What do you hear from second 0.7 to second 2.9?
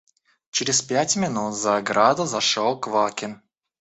пять минут за ограду зашел